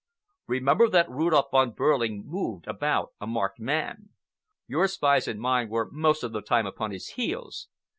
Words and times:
"Remember 0.47 0.89
that 0.89 1.11
Rudolph 1.11 1.51
Von 1.51 1.73
Behrling 1.73 2.23
moved 2.25 2.65
about 2.65 3.13
a 3.21 3.27
marked 3.27 3.59
man. 3.59 4.09
Your 4.65 4.87
spies 4.87 5.27
and 5.27 5.39
mine 5.39 5.69
were 5.69 5.91
most 5.91 6.23
of 6.23 6.31
the 6.31 6.41
time 6.41 6.65
upon 6.65 6.89
his 6.89 7.09
heels. 7.09 7.67